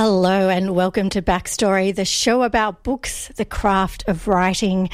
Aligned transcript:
Hello 0.00 0.48
and 0.48 0.76
welcome 0.76 1.08
to 1.08 1.20
Backstory, 1.20 1.92
the 1.92 2.04
show 2.04 2.44
about 2.44 2.84
books, 2.84 3.32
the 3.34 3.44
craft 3.44 4.04
of 4.06 4.28
writing, 4.28 4.90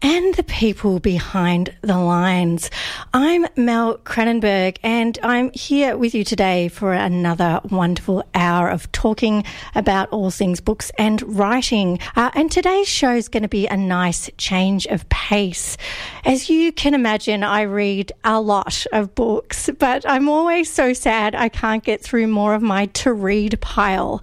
and 0.00 0.32
the 0.32 0.44
people 0.44 0.98
behind 0.98 1.76
the 1.82 1.98
lines. 1.98 2.70
I'm 3.12 3.46
Mel 3.54 3.98
Cranenburgh 3.98 4.78
and 4.82 5.18
I'm 5.22 5.52
here 5.52 5.98
with 5.98 6.14
you 6.14 6.24
today 6.24 6.68
for 6.68 6.94
another 6.94 7.60
wonderful 7.68 8.24
hour 8.34 8.70
of 8.70 8.90
talking 8.92 9.44
about 9.74 10.08
all 10.08 10.30
things 10.30 10.62
books 10.62 10.90
and 10.96 11.20
writing. 11.36 11.98
Uh, 12.16 12.30
and 12.34 12.50
today's 12.50 12.88
show 12.88 13.14
is 13.14 13.28
going 13.28 13.42
to 13.42 13.50
be 13.50 13.66
a 13.66 13.76
nice 13.76 14.30
change 14.38 14.86
of 14.86 15.06
pace. 15.10 15.76
As 16.24 16.48
you 16.48 16.72
can 16.72 16.94
imagine, 16.94 17.44
I 17.44 17.60
read 17.60 18.10
a 18.24 18.40
lot 18.40 18.86
of 18.90 19.14
books, 19.14 19.68
but 19.78 20.08
I'm 20.08 20.30
always 20.30 20.72
so 20.72 20.94
sad 20.94 21.34
I 21.34 21.50
can't 21.50 21.84
get 21.84 22.00
through 22.00 22.28
more 22.28 22.54
of 22.54 22.62
my 22.62 22.86
to 22.86 23.12
read 23.12 23.60
pile. 23.60 24.22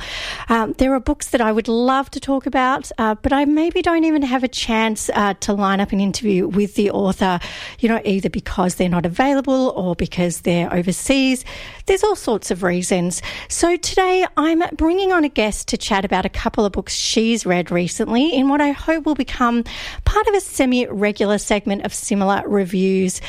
Um, 0.49 0.73
there 0.77 0.93
are 0.93 0.99
books 0.99 1.29
that 1.29 1.41
I 1.41 1.51
would 1.51 1.67
love 1.67 2.09
to 2.11 2.19
talk 2.19 2.45
about, 2.45 2.91
uh, 2.97 3.15
but 3.15 3.33
I 3.33 3.45
maybe 3.45 3.81
don't 3.81 4.03
even 4.03 4.21
have 4.21 4.43
a 4.43 4.47
chance 4.47 5.09
uh, 5.13 5.33
to 5.41 5.53
line 5.53 5.79
up 5.79 5.91
an 5.91 5.99
interview 5.99 6.47
with 6.47 6.75
the 6.75 6.91
author, 6.91 7.39
you 7.79 7.89
know, 7.89 8.01
either 8.03 8.29
because 8.29 8.75
they're 8.75 8.89
not 8.89 9.05
available 9.05 9.73
or 9.75 9.95
because 9.95 10.41
they're 10.41 10.73
overseas. 10.73 11.45
There's 11.85 12.03
all 12.03 12.15
sorts 12.15 12.51
of 12.51 12.63
reasons. 12.63 13.21
So 13.49 13.77
today 13.77 14.25
I'm 14.37 14.63
bringing 14.75 15.11
on 15.11 15.23
a 15.23 15.29
guest 15.29 15.67
to 15.69 15.77
chat 15.77 16.05
about 16.05 16.25
a 16.25 16.29
couple 16.29 16.65
of 16.65 16.71
books 16.71 16.93
she's 16.93 17.45
read 17.45 17.71
recently 17.71 18.33
in 18.33 18.49
what 18.49 18.61
I 18.61 18.71
hope 18.71 19.05
will 19.05 19.15
become 19.15 19.63
part 20.05 20.27
of 20.27 20.33
a 20.33 20.41
semi 20.41 20.87
regular 20.87 21.37
segment 21.37 21.83
of 21.85 21.93
similar 21.93 22.43
reviews. 22.47 23.21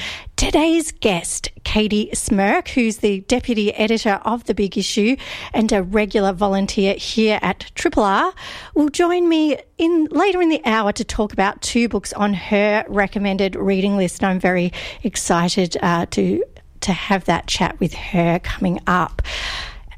Today's 0.44 0.92
guest, 0.92 1.48
Katie 1.64 2.10
Smyrk, 2.12 2.68
who's 2.68 2.98
the 2.98 3.20
deputy 3.20 3.72
editor 3.72 4.20
of 4.26 4.44
The 4.44 4.52
Big 4.52 4.76
Issue 4.76 5.16
and 5.54 5.72
a 5.72 5.82
regular 5.82 6.34
volunteer 6.34 6.92
here 6.96 7.38
at 7.40 7.72
Triple 7.74 8.02
R, 8.02 8.30
will 8.74 8.90
join 8.90 9.26
me 9.26 9.56
in 9.78 10.04
later 10.10 10.42
in 10.42 10.50
the 10.50 10.60
hour 10.66 10.92
to 10.92 11.02
talk 11.02 11.32
about 11.32 11.62
two 11.62 11.88
books 11.88 12.12
on 12.12 12.34
her 12.34 12.84
recommended 12.88 13.56
reading 13.56 13.96
list. 13.96 14.22
I'm 14.22 14.38
very 14.38 14.70
excited 15.02 15.78
uh, 15.80 16.04
to 16.10 16.44
to 16.82 16.92
have 16.92 17.24
that 17.24 17.46
chat 17.46 17.80
with 17.80 17.94
her 17.94 18.38
coming 18.40 18.80
up. 18.86 19.22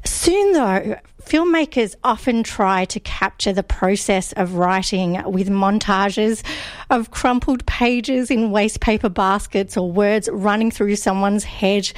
Soon, 0.05 0.53
though, 0.53 0.95
filmmakers 1.27 1.93
often 2.03 2.41
try 2.41 2.85
to 2.85 2.99
capture 3.01 3.51
the 3.51 3.63
process 3.63 4.31
of 4.33 4.53
writing 4.53 5.21
with 5.29 5.49
montages 5.49 6.41
of 6.89 7.11
crumpled 7.11 7.65
pages 7.65 8.31
in 8.31 8.51
waste 8.51 8.79
paper 8.79 9.09
baskets 9.09 9.75
or 9.75 9.91
words 9.91 10.29
running 10.31 10.71
through 10.71 10.95
someone's 10.95 11.43
head. 11.43 11.91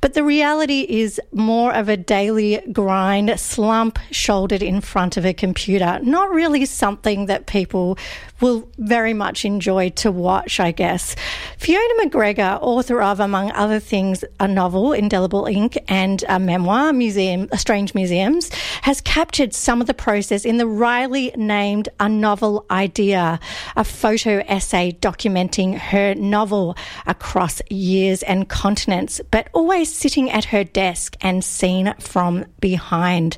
But 0.00 0.14
the 0.14 0.24
reality 0.24 0.84
is 0.88 1.20
more 1.32 1.72
of 1.72 1.88
a 1.88 1.96
daily 1.96 2.60
grind, 2.72 3.38
slump 3.38 4.00
shouldered 4.10 4.62
in 4.62 4.80
front 4.80 5.16
of 5.16 5.24
a 5.24 5.32
computer. 5.32 6.00
Not 6.02 6.30
really 6.30 6.66
something 6.66 7.26
that 7.26 7.46
people 7.46 7.98
will 8.40 8.68
very 8.78 9.14
much 9.14 9.44
enjoy 9.44 9.90
to 9.90 10.10
watch, 10.10 10.58
I 10.58 10.72
guess. 10.72 11.14
Fiona 11.56 11.94
McGregor, 12.04 12.58
author 12.60 13.00
of, 13.00 13.20
among 13.20 13.52
other 13.52 13.78
things, 13.78 14.24
a 14.40 14.48
novel, 14.48 14.92
Indelible 14.92 15.46
Ink, 15.46 15.78
and 15.86 16.24
a 16.28 16.40
memoir, 16.40 16.92
Museum, 16.92 17.48
Strange 17.54 17.94
Museums, 17.94 18.50
has 18.82 19.00
captured 19.02 19.54
some 19.54 19.80
of 19.80 19.86
the 19.86 19.94
process 19.94 20.44
in 20.44 20.56
the 20.56 20.66
wryly 20.66 21.32
named 21.36 21.88
A 22.00 22.08
Novel 22.08 22.64
Idea, 22.70 23.38
a 23.76 23.84
photo 23.84 24.38
essay 24.48 24.92
documenting 25.00 25.78
her 25.78 26.14
novel 26.14 26.76
across 27.06 27.60
years 27.70 28.22
and 28.22 28.48
continents, 28.48 29.20
but 29.30 29.48
always 29.52 29.92
sitting 29.92 30.30
at 30.30 30.46
her 30.46 30.64
desk 30.64 31.16
and 31.20 31.44
seen 31.44 31.94
from 31.98 32.44
behind. 32.60 33.36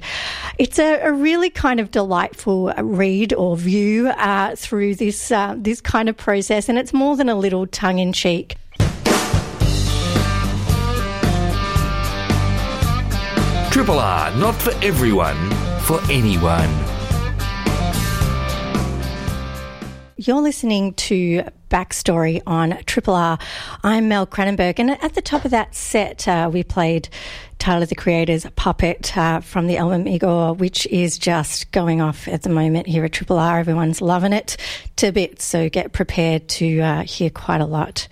It's 0.59 0.79
a, 0.79 1.01
a 1.03 1.13
really 1.13 1.51
kind 1.51 1.81
of 1.81 1.91
delightful 1.91 2.73
read 2.79 3.33
or 3.35 3.57
view 3.57 4.09
uh, 4.09 4.55
through 4.57 4.95
this 4.97 5.31
uh, 5.31 5.55
this 5.57 5.81
kind 5.81 6.09
of 6.09 6.17
process, 6.17 6.69
and 6.69 6.79
it's 6.79 6.93
more 6.93 7.17
than 7.17 7.29
a 7.29 7.35
little 7.35 7.67
tongue 7.67 7.99
in 7.99 8.13
cheek. 8.13 8.57
Triple 13.75 13.99
R, 13.99 14.31
not 14.37 14.55
for 14.55 14.71
everyone, 14.85 15.51
for 15.81 16.01
anyone. 16.09 16.71
You're 20.17 20.43
listening 20.43 20.95
to 20.95 21.43
Backstory 21.71 22.41
on 22.47 22.79
Triple 22.87 23.17
R. 23.17 23.37
I'm 23.83 24.07
Mel 24.07 24.29
Cranenburgh, 24.29 24.79
and 24.79 24.93
at 24.93 25.15
the 25.15 25.21
top 25.21 25.45
of 25.45 25.51
that 25.51 25.75
set, 25.75 26.29
uh, 26.29 26.49
we 26.53 26.63
played 26.63 27.09
Tyler 27.59 27.85
the 27.85 27.97
Creator's 27.97 28.47
Puppet 28.55 29.19
uh, 29.19 29.41
from 29.41 29.67
the 29.67 29.77
album 29.77 30.07
Igor, 30.07 30.55
which 30.55 30.87
is 30.87 31.19
just 31.19 31.73
going 31.73 32.01
off 32.01 32.29
at 32.29 32.43
the 32.43 32.51
moment 32.51 32.87
here 32.87 33.05
at 33.05 33.13
Triple 33.13 33.41
R. 33.41 33.59
Everyone's 33.59 34.01
loving 34.01 34.33
it 34.33 34.57
to 34.99 35.11
bits, 35.11 35.45
so 35.45 35.69
get 35.69 35.93
prepared 35.93 36.47
to 36.51 36.79
uh, 36.79 37.03
hear 37.03 37.29
quite 37.29 37.61
a 37.61 37.67
lot 37.67 38.07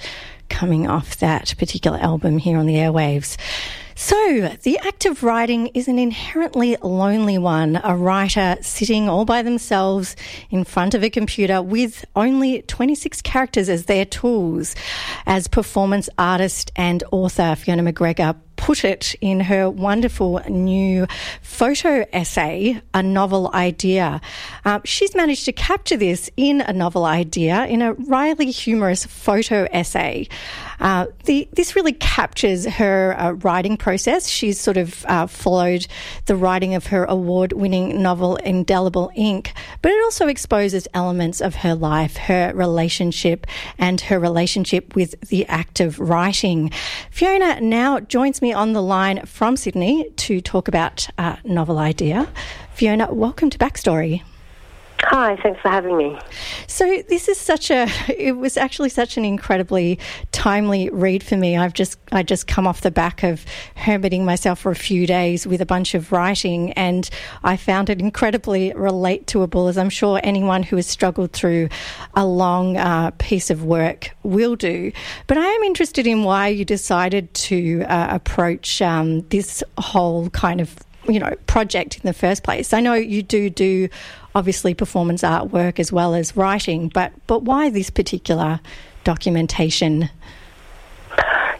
coming 0.48 0.88
off 0.88 1.18
that 1.18 1.54
particular 1.56 1.98
album 1.98 2.36
here 2.36 2.58
on 2.58 2.66
the 2.66 2.74
airwaves. 2.74 3.36
So, 3.94 4.56
the 4.62 4.78
act 4.78 5.04
of 5.04 5.22
writing 5.22 5.69
is 5.69 5.88
an 5.88 5.98
inherently 5.98 6.76
lonely 6.82 7.38
one. 7.38 7.80
A 7.84 7.94
writer 7.94 8.56
sitting 8.62 9.08
all 9.08 9.25
by 9.25 9.42
themselves 9.42 10.16
in 10.50 10.64
front 10.64 10.94
of 10.94 11.04
a 11.04 11.10
computer 11.10 11.60
with 11.60 12.04
only 12.16 12.62
26 12.62 13.22
characters 13.22 13.69
as 13.69 13.84
their 13.84 14.04
tools. 14.04 14.75
As 15.26 15.47
performance 15.48 16.08
artist 16.19 16.72
and 16.76 17.04
author 17.10 17.54
Fiona 17.54 17.82
McGregor 17.92 18.36
put 18.62 18.84
it 18.84 19.16
in 19.20 19.41
her 19.41 19.69
wonderful 19.69 20.41
new 20.48 21.04
photo 21.42 22.06
essay, 22.12 22.80
A 22.94 23.03
Novel 23.03 23.50
Idea. 23.53 24.20
Uh, 24.64 24.78
she's 24.84 25.16
managed 25.16 25.47
to 25.47 25.53
capture 25.53 25.97
this 25.97 26.30
in 26.36 26.60
a 26.60 26.72
novel 26.72 27.04
idea 27.04 27.66
in 27.66 27.82
a 27.82 27.94
wryly 27.94 28.53
humorous 28.53 29.04
photo 29.04 29.66
essay. 29.72 30.28
Uh, 30.82 31.06
the, 31.26 31.48
this 31.53 31.76
really 31.76 31.93
captures 31.93 32.66
her 32.66 33.15
uh, 33.16 33.31
writing 33.31 33.76
process. 33.76 34.28
She's 34.28 34.60
sort 34.60 34.76
of 34.76 35.06
uh, 35.06 35.28
followed 35.28 35.87
the 36.26 36.34
writing 36.34 36.75
of 36.75 36.87
her 36.87 37.04
award 37.04 37.53
winning 37.53 38.03
novel, 38.03 38.34
Indelible 38.37 39.10
Ink, 39.15 39.53
but 39.81 39.92
it 39.92 40.03
also 40.03 40.26
exposes 40.26 40.88
elements 40.92 41.41
of 41.41 41.54
her 41.54 41.76
life, 41.76 42.16
her 42.16 42.53
relationship, 42.54 43.47
and 43.78 44.00
her 44.00 44.19
relationship 44.19 44.97
with 44.97 45.19
the 45.28 45.47
act 45.47 45.78
of 45.78 46.00
writing. 46.00 46.72
Fiona 47.12 47.60
now 47.60 48.00
joins 48.00 48.42
me 48.42 48.53
on 48.53 48.72
the 48.72 48.82
line 48.82 49.25
from 49.25 49.56
Sydney 49.56 50.10
to 50.10 50.41
talk 50.41 50.66
about 50.66 51.09
uh, 51.16 51.37
novel 51.44 51.78
idea. 51.78 52.28
Fiona, 52.75 53.15
welcome 53.15 53.50
to 53.50 53.59
Backstory. 53.59 54.22
Hi, 55.04 55.36
thanks 55.42 55.60
for 55.60 55.68
having 55.68 55.96
me. 55.96 56.16
So 56.68 57.02
this 57.08 57.28
is 57.28 57.36
such 57.36 57.70
a 57.70 57.88
it 58.08 58.36
was 58.36 58.56
actually 58.56 58.88
such 58.88 59.16
an 59.16 59.24
incredibly 59.24 59.98
timely 60.30 60.90
read 60.90 61.24
for 61.24 61.36
me. 61.36 61.56
I've 61.56 61.74
just 61.74 61.98
I 62.12 62.22
just 62.22 62.46
come 62.46 62.68
off 62.68 62.82
the 62.82 62.90
back 62.90 63.24
of 63.24 63.44
hermiting 63.76 64.24
myself 64.24 64.60
for 64.60 64.70
a 64.70 64.76
few 64.76 65.06
days 65.06 65.46
with 65.46 65.60
a 65.60 65.66
bunch 65.66 65.94
of 65.94 66.12
writing 66.12 66.72
and 66.74 67.10
I 67.42 67.56
found 67.56 67.91
it 67.91 68.00
incredibly 68.00 68.70
relatable 68.72 69.68
as 69.68 69.76
I'm 69.76 69.91
sure 69.91 70.20
anyone 70.22 70.62
who 70.62 70.76
has 70.76 70.86
struggled 70.86 71.32
through 71.32 71.68
a 72.14 72.24
long 72.24 72.76
uh, 72.76 73.10
piece 73.18 73.50
of 73.50 73.64
work 73.64 74.14
will 74.22 74.54
do. 74.54 74.92
But 75.26 75.36
I 75.36 75.46
am 75.46 75.62
interested 75.64 76.06
in 76.06 76.22
why 76.22 76.48
you 76.48 76.64
decided 76.64 77.34
to 77.34 77.82
uh, 77.88 78.08
approach 78.10 78.80
um, 78.80 79.22
this 79.28 79.64
whole 79.78 80.30
kind 80.30 80.60
of 80.60 80.76
you 81.08 81.18
know 81.18 81.34
project 81.46 81.96
in 81.96 82.02
the 82.02 82.12
first 82.12 82.42
place. 82.42 82.72
I 82.72 82.80
know 82.80 82.94
you 82.94 83.22
do 83.22 83.50
do 83.50 83.88
obviously 84.34 84.74
performance 84.74 85.22
artwork 85.22 85.78
as 85.78 85.92
well 85.92 86.14
as 86.14 86.36
writing, 86.36 86.88
but 86.88 87.12
but 87.26 87.42
why 87.42 87.71
this 87.71 87.91
particular 87.91 88.60
documentation? 89.04 90.09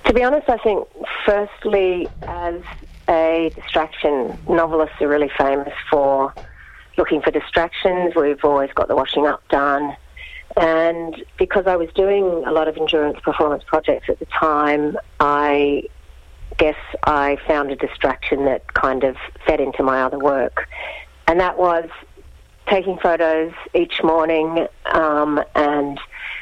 To 0.05 0.13
be 0.13 0.23
honest, 0.23 0.49
I 0.49 0.59
think 0.59 0.87
firstly 1.25 2.09
as 2.23 2.61
a 3.09 3.51
distraction, 3.55 4.37
novelists 4.49 4.97
are 5.01 5.09
really 5.09 5.31
famous 5.39 5.73
for 5.91 6.33
looking 6.97 7.23
for 7.23 7.31
distractions. 7.31 8.15
We've 8.15 8.45
always 8.45 8.71
got 8.73 8.89
the 8.89 8.97
washing 8.97 9.27
up 9.27 9.47
done. 9.49 9.97
And 10.57 11.25
because 11.39 11.67
I 11.67 11.77
was 11.77 11.89
doing 11.95 12.25
a 12.47 12.53
lot 12.53 12.69
of 12.69 12.77
endurance 12.77 13.19
performance 13.21 13.65
projects 13.65 14.09
at 14.11 14.19
the 14.19 14.27
time, 14.27 14.99
I 15.19 15.85
guess 16.59 16.77
I 17.05 17.37
found 17.47 17.71
a 17.71 17.77
distraction 17.77 18.45
that 18.47 18.75
kind 18.75 19.05
of 19.05 19.17
fed 19.47 19.61
into 19.61 19.83
my 19.83 20.03
other 20.03 20.19
work. 20.19 20.69
And 21.27 21.41
that 21.41 21.59
was 21.59 21.89
taking 22.69 22.99
photos 22.99 23.53
each 23.75 24.03
morning 24.03 24.67
um, 24.93 25.43
and 25.55 25.99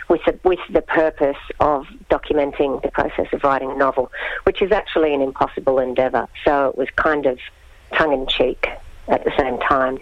with 0.09 0.21
the, 0.27 0.39
with 0.45 0.59
the 0.71 0.83
purpose 0.83 1.37
of 1.61 1.87
documenting 2.11 2.83
the 2.83 2.91
process 2.91 3.27
of 3.33 3.43
writing 3.43 3.71
a 3.71 3.77
novel, 3.77 4.11
which 4.45 4.61
is 4.61 4.73
actually 4.73 5.15
an 5.15 5.23
impossible 5.23 5.79
endeavour. 5.79 6.29
So 6.45 6.69
it 6.69 6.77
was 6.77 6.89
kind 6.97 7.27
of 7.27 7.39
tongue 7.97 8.13
in 8.13 8.27
cheek 8.27 8.69
at 9.09 9.25
the 9.25 9.33
same 9.39 9.59
time. 9.61 9.99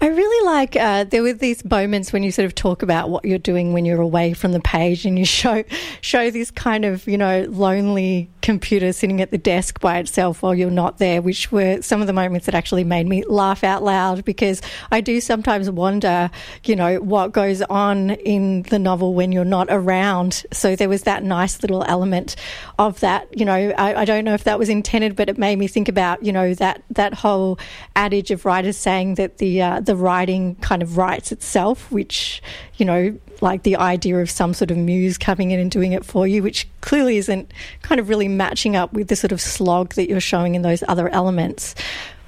I 0.00 0.08
really 0.08 0.46
like 0.46 0.76
uh, 0.76 1.04
there 1.04 1.22
were 1.22 1.32
these 1.32 1.64
moments 1.64 2.12
when 2.12 2.22
you 2.22 2.30
sort 2.30 2.44
of 2.44 2.54
talk 2.54 2.82
about 2.82 3.08
what 3.08 3.24
you're 3.24 3.38
doing 3.38 3.72
when 3.72 3.86
you're 3.86 4.00
away 4.00 4.34
from 4.34 4.52
the 4.52 4.60
page, 4.60 5.06
and 5.06 5.18
you 5.18 5.24
show 5.24 5.64
show 6.00 6.30
this 6.30 6.50
kind 6.50 6.84
of 6.84 7.06
you 7.06 7.16
know 7.16 7.46
lonely 7.48 8.28
computer 8.46 8.92
sitting 8.92 9.20
at 9.20 9.32
the 9.32 9.38
desk 9.38 9.80
by 9.80 9.98
itself 9.98 10.40
while 10.40 10.54
you're 10.54 10.70
not 10.70 10.98
there, 10.98 11.20
which 11.20 11.50
were 11.50 11.82
some 11.82 12.00
of 12.00 12.06
the 12.06 12.12
moments 12.12 12.46
that 12.46 12.54
actually 12.54 12.84
made 12.84 13.04
me 13.04 13.24
laugh 13.24 13.64
out 13.64 13.82
loud 13.82 14.24
because 14.24 14.62
I 14.92 15.00
do 15.00 15.20
sometimes 15.20 15.68
wonder, 15.68 16.30
you 16.64 16.76
know, 16.76 16.98
what 16.98 17.32
goes 17.32 17.60
on 17.62 18.10
in 18.10 18.62
the 18.62 18.78
novel 18.78 19.14
when 19.14 19.32
you're 19.32 19.44
not 19.44 19.66
around. 19.68 20.44
So 20.52 20.76
there 20.76 20.88
was 20.88 21.02
that 21.02 21.24
nice 21.24 21.60
little 21.60 21.82
element 21.88 22.36
of 22.78 23.00
that. 23.00 23.36
You 23.36 23.44
know, 23.44 23.52
I, 23.52 24.02
I 24.02 24.04
don't 24.04 24.24
know 24.24 24.34
if 24.34 24.44
that 24.44 24.60
was 24.60 24.68
intended, 24.68 25.16
but 25.16 25.28
it 25.28 25.38
made 25.38 25.58
me 25.58 25.66
think 25.66 25.88
about 25.88 26.22
you 26.22 26.30
know 26.30 26.54
that 26.54 26.84
that 26.90 27.14
whole 27.14 27.58
adage 27.96 28.30
of 28.30 28.44
writers 28.44 28.76
saying 28.76 29.16
that 29.16 29.38
the 29.38 29.60
uh, 29.60 29.80
the 29.80 29.96
writing 29.96 30.54
kind 30.56 30.82
of 30.82 30.96
writes 30.96 31.32
itself, 31.32 31.90
which 31.90 32.40
you 32.76 32.86
know 32.86 33.18
like 33.42 33.62
the 33.62 33.76
idea 33.76 34.18
of 34.18 34.30
some 34.30 34.54
sort 34.54 34.70
of 34.70 34.76
muse 34.76 35.18
coming 35.18 35.50
in 35.50 35.60
and 35.60 35.70
doing 35.70 35.92
it 35.92 36.04
for 36.04 36.26
you, 36.26 36.42
which 36.42 36.68
clearly 36.80 37.16
isn't 37.18 37.52
kind 37.82 38.00
of 38.00 38.08
really 38.08 38.28
matching 38.28 38.76
up 38.76 38.92
with 38.92 39.08
the 39.08 39.16
sort 39.16 39.32
of 39.32 39.40
slog 39.40 39.94
that 39.94 40.08
you're 40.08 40.20
showing 40.20 40.54
in 40.54 40.62
those 40.62 40.82
other 40.88 41.08
elements. 41.10 41.74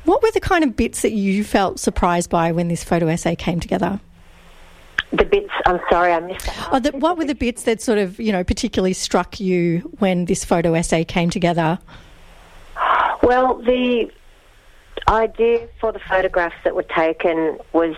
What 0.05 0.22
were 0.22 0.31
the 0.32 0.40
kind 0.40 0.64
of 0.64 0.76
bits 0.76 1.02
that 1.02 1.12
you 1.12 1.44
felt 1.44 1.78
surprised 1.78 2.31
by 2.31 2.52
when 2.52 2.69
this 2.69 2.82
photo 2.84 3.08
essay 3.08 3.37
came 3.37 3.60
together? 3.60 4.00
The 5.10 5.25
bits, 5.25 5.50
I'm 5.66 5.81
sorry, 5.90 6.12
I 6.12 6.20
missed 6.20 6.46
that. 6.46 6.69
Oh, 6.70 6.81
the, 6.81 6.90
what 6.93 7.16
were 7.16 7.25
the 7.25 7.34
bits 7.34 7.62
that 7.62 7.81
sort 7.81 7.99
of, 7.99 8.20
you 8.20 8.31
know, 8.31 8.44
particularly 8.44 8.93
struck 8.93 9.40
you 9.40 9.81
when 9.99 10.26
this 10.26 10.44
photo 10.44 10.75
essay 10.75 11.05
came 11.05 11.31
together? 11.31 11.78
Well, 13.22 13.55
the 13.62 14.10
idea 15.08 15.69
for 15.81 15.93
the 15.93 15.99
photographs 15.99 16.56
that 16.64 16.75
were 16.75 16.82
taken 16.82 17.58
was 17.72 17.96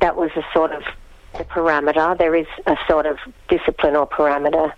that 0.00 0.16
was 0.16 0.30
a 0.36 0.42
sort 0.52 0.72
of 0.72 0.82
the 1.38 1.44
parameter. 1.44 2.16
There 2.16 2.34
is 2.34 2.46
a 2.66 2.76
sort 2.88 3.06
of 3.06 3.18
discipline 3.48 3.96
or 3.96 4.08
parameter 4.08 4.72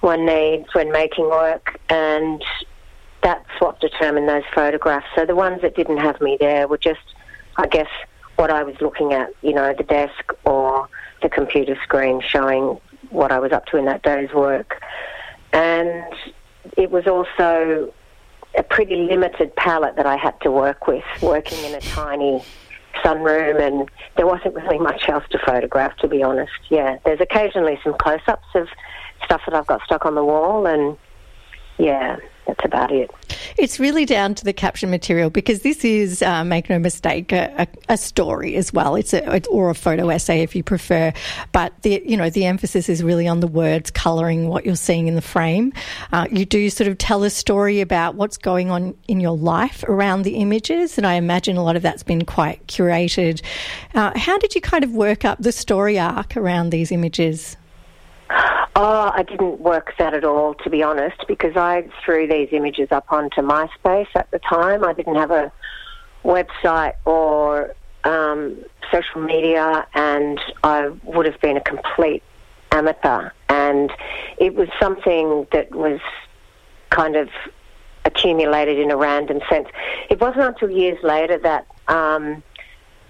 one 0.00 0.26
needs 0.26 0.74
when 0.74 0.92
making 0.92 1.28
work, 1.28 1.78
and 1.88 2.42
that's 3.22 3.48
what 3.58 3.80
determined 3.80 4.28
those 4.28 4.44
photographs. 4.54 5.06
So 5.14 5.24
the 5.24 5.34
ones 5.34 5.62
that 5.62 5.74
didn't 5.74 5.98
have 5.98 6.20
me 6.20 6.36
there 6.38 6.68
were 6.68 6.78
just, 6.78 7.00
I 7.56 7.66
guess, 7.66 7.88
what 8.36 8.50
I 8.50 8.62
was 8.62 8.76
looking 8.80 9.12
at, 9.12 9.30
you 9.42 9.52
know, 9.52 9.74
the 9.76 9.82
desk 9.82 10.32
or 10.44 10.88
the 11.22 11.28
computer 11.28 11.76
screen 11.82 12.20
showing 12.20 12.78
what 13.10 13.32
I 13.32 13.38
was 13.38 13.52
up 13.52 13.66
to 13.66 13.78
in 13.78 13.86
that 13.86 14.02
day's 14.02 14.32
work. 14.32 14.82
And 15.52 16.04
it 16.76 16.90
was 16.90 17.06
also 17.06 17.92
a 18.56 18.62
pretty 18.62 18.96
limited 18.96 19.54
palette 19.56 19.96
that 19.96 20.06
I 20.06 20.16
had 20.16 20.38
to 20.42 20.50
work 20.50 20.86
with, 20.86 21.04
working 21.22 21.62
in 21.64 21.74
a 21.74 21.80
tiny 21.80 22.44
sunroom, 23.06 23.60
and 23.60 23.88
there 24.16 24.26
wasn't 24.26 24.54
really 24.54 24.78
much 24.78 25.08
else 25.08 25.24
to 25.30 25.38
photograph, 25.46 25.96
to 25.98 26.08
be 26.08 26.22
honest. 26.22 26.52
Yeah, 26.68 26.98
there's 27.04 27.20
occasionally 27.20 27.78
some 27.84 27.94
close 27.94 28.20
ups 28.26 28.48
of 28.54 28.68
stuff 29.24 29.42
that 29.46 29.54
I've 29.54 29.66
got 29.66 29.82
stuck 29.84 30.04
on 30.04 30.14
the 30.14 30.24
wall, 30.24 30.66
and 30.66 30.96
yeah, 31.78 32.16
that's 32.46 32.64
about 32.64 32.92
it. 32.92 33.10
It's 33.58 33.80
really 33.80 34.04
down 34.04 34.34
to 34.36 34.44
the 34.44 34.52
caption 34.52 34.90
material 34.90 35.30
because 35.30 35.60
this 35.60 35.84
is, 35.84 36.22
uh, 36.22 36.44
make 36.44 36.70
no 36.70 36.78
mistake, 36.78 37.32
a, 37.32 37.66
a, 37.88 37.96
story 37.96 38.56
as 38.56 38.72
well. 38.72 38.94
It's 38.94 39.12
a 39.12 39.44
or 39.48 39.70
a 39.70 39.74
photo 39.74 40.10
essay 40.10 40.42
if 40.42 40.54
you 40.54 40.62
prefer, 40.62 41.12
but 41.52 41.72
the 41.82 42.02
you 42.04 42.16
know 42.16 42.30
the 42.30 42.44
emphasis 42.44 42.88
is 42.88 43.02
really 43.02 43.26
on 43.26 43.40
the 43.40 43.46
words 43.46 43.90
colouring 43.90 44.48
what 44.48 44.64
you're 44.64 44.76
seeing 44.76 45.08
in 45.08 45.14
the 45.14 45.22
frame. 45.22 45.72
Uh, 46.12 46.26
you 46.30 46.44
do 46.44 46.68
sort 46.70 46.88
of 46.88 46.98
tell 46.98 47.24
a 47.24 47.30
story 47.30 47.80
about 47.80 48.14
what's 48.14 48.36
going 48.36 48.70
on 48.70 48.94
in 49.08 49.20
your 49.20 49.36
life 49.36 49.82
around 49.84 50.22
the 50.22 50.36
images, 50.36 50.98
and 50.98 51.06
I 51.06 51.14
imagine 51.14 51.56
a 51.56 51.64
lot 51.64 51.76
of 51.76 51.82
that's 51.82 52.02
been 52.02 52.24
quite 52.24 52.64
curated. 52.66 53.42
Uh, 53.94 54.16
how 54.16 54.38
did 54.38 54.54
you 54.54 54.60
kind 54.60 54.84
of 54.84 54.92
work 54.92 55.24
up 55.24 55.38
the 55.40 55.52
story 55.52 55.98
arc 55.98 56.36
around 56.36 56.70
these 56.70 56.92
images? 56.92 57.56
Oh, 58.78 59.10
I 59.14 59.22
didn't 59.22 59.58
work 59.58 59.94
that 59.98 60.12
at 60.12 60.22
all, 60.22 60.52
to 60.52 60.68
be 60.68 60.82
honest, 60.82 61.24
because 61.26 61.56
I 61.56 61.88
threw 62.04 62.28
these 62.28 62.50
images 62.52 62.88
up 62.90 63.10
onto 63.10 63.40
MySpace 63.40 64.08
at 64.14 64.30
the 64.32 64.38
time. 64.38 64.84
I 64.84 64.92
didn't 64.92 65.14
have 65.14 65.30
a 65.30 65.50
website 66.26 66.92
or 67.06 67.74
um, 68.04 68.62
social 68.92 69.22
media, 69.22 69.86
and 69.94 70.38
I 70.62 70.90
would 71.04 71.24
have 71.24 71.40
been 71.40 71.56
a 71.56 71.62
complete 71.62 72.22
amateur. 72.70 73.30
And 73.48 73.90
it 74.36 74.54
was 74.54 74.68
something 74.78 75.46
that 75.52 75.74
was 75.74 75.98
kind 76.90 77.16
of 77.16 77.30
accumulated 78.04 78.78
in 78.78 78.90
a 78.90 78.96
random 78.98 79.40
sense. 79.48 79.68
It 80.10 80.20
wasn't 80.20 80.44
until 80.44 80.68
years 80.68 81.02
later 81.02 81.38
that 81.38 81.66
um, 81.88 82.42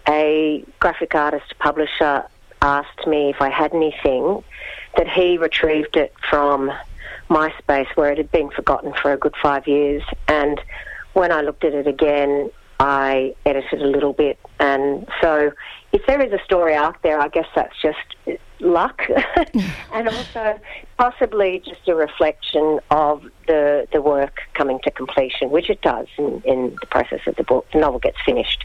a 0.09 0.65
graphic 0.79 1.13
artist 1.17 1.59
publisher 1.59 2.23
asked 2.63 3.07
me 3.09 3.31
if 3.31 3.43
I 3.43 3.51
had 3.51 3.75
anything 3.75 4.45
that 4.96 5.08
he 5.08 5.38
retrieved 5.38 5.96
it 5.96 6.14
from 6.28 6.72
MySpace 7.28 7.88
where 7.96 8.12
it 8.12 8.19
had 8.19 8.31
been 8.31 8.50
forgotten 8.50 8.93
for 9.00 9.12
a 9.12 9.16
good 9.16 9.34
five 9.43 9.66
years. 9.66 10.02
And 10.28 10.60
when 11.12 11.32
I 11.32 11.40
looked 11.43 11.64
at 11.64 11.75
it 11.75 11.87
again, 11.87 12.50
I 12.78 13.34
edited 13.44 13.82
a 13.82 13.87
little 13.87 14.12
bit. 14.12 14.38
And 14.60 15.08
so 15.20 15.52
if 15.93 16.06
there 16.06 16.20
is 16.20 16.32
a 16.32 16.43
story 16.44 16.75
out 16.75 17.02
there, 17.02 17.19
I 17.20 17.28
guess 17.28 17.46
that's 17.54 17.75
just 17.81 18.38
luck 18.60 19.02
and 19.93 20.08
also 20.08 20.58
possibly 20.98 21.62
just 21.64 21.87
a 21.88 21.94
reflection 21.94 22.81
of 22.90 23.25
the, 23.46 23.87
the 23.93 24.00
work 24.00 24.40
coming 24.54 24.78
to 24.84 24.90
completion, 24.90 25.50
which 25.50 25.70
it 25.70 25.81
does 25.82 26.06
in, 26.19 26.43
in 26.44 26.76
the 26.81 26.87
process 26.87 27.20
of 27.26 27.37
the 27.37 27.44
book. 27.44 27.66
The 27.72 27.81
novel 27.81 27.98
gets 27.98 28.19
finished. 28.25 28.64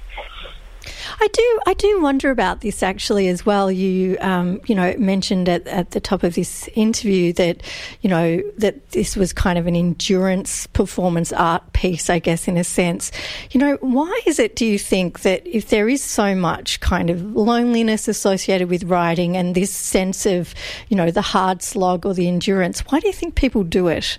I 1.19 1.27
do. 1.27 1.59
I 1.65 1.73
do 1.73 2.01
wonder 2.01 2.31
about 2.31 2.61
this 2.61 2.83
actually 2.83 3.27
as 3.27 3.45
well. 3.45 3.71
You, 3.71 4.17
um, 4.19 4.61
you 4.65 4.75
know, 4.75 4.93
mentioned 4.97 5.49
at, 5.49 5.67
at 5.67 5.91
the 5.91 5.99
top 5.99 6.23
of 6.23 6.35
this 6.35 6.67
interview 6.75 7.33
that, 7.33 7.61
you 8.01 8.09
know, 8.09 8.41
that 8.57 8.91
this 8.91 9.15
was 9.15 9.33
kind 9.33 9.57
of 9.57 9.67
an 9.67 9.75
endurance 9.75 10.67
performance 10.67 11.31
art 11.33 11.73
piece, 11.73 12.09
I 12.09 12.19
guess, 12.19 12.47
in 12.47 12.57
a 12.57 12.63
sense. 12.63 13.11
You 13.51 13.59
know, 13.59 13.77
why 13.81 14.21
is 14.25 14.39
it? 14.39 14.55
Do 14.55 14.65
you 14.65 14.79
think 14.79 15.21
that 15.21 15.45
if 15.45 15.69
there 15.69 15.87
is 15.89 16.03
so 16.03 16.35
much 16.35 16.79
kind 16.79 17.09
of 17.09 17.21
loneliness 17.35 18.07
associated 18.07 18.69
with 18.69 18.83
writing 18.83 19.37
and 19.37 19.55
this 19.55 19.71
sense 19.71 20.25
of, 20.25 20.53
you 20.89 20.97
know, 20.97 21.11
the 21.11 21.21
hard 21.21 21.61
slog 21.61 22.05
or 22.05 22.13
the 22.13 22.27
endurance, 22.27 22.81
why 22.81 22.99
do 22.99 23.07
you 23.07 23.13
think 23.13 23.35
people 23.35 23.63
do 23.63 23.87
it? 23.87 24.17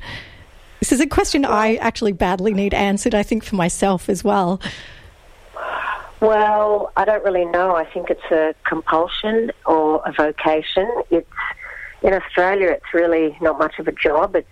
This 0.81 0.91
is 0.91 1.01
a 1.01 1.07
question 1.07 1.45
I 1.45 1.77
actually 1.77 2.11
badly 2.11 2.53
need 2.53 2.75
answered. 2.75 3.15
I 3.15 3.23
think 3.23 3.45
for 3.45 3.55
myself 3.55 4.09
as 4.09 4.25
well. 4.25 4.61
Well, 6.23 6.93
I 6.97 7.05
don't 7.05 7.25
really 7.25 7.45
know. 7.45 7.75
I 7.75 7.85
think 7.85 8.09
it's 8.09 8.31
a 8.31 8.55
compulsion 8.63 9.51
or 9.67 10.01
a 10.07 10.13
vocation. 10.13 10.89
It's 11.11 11.27
in 12.01 12.15
Australia. 12.15 12.69
It's 12.69 12.95
really 12.95 13.37
not 13.41 13.59
much 13.59 13.81
of 13.81 13.89
a 13.89 13.93
job. 13.93 14.37
It's 14.37 14.47